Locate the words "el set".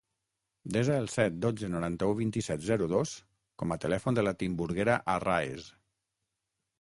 1.01-1.35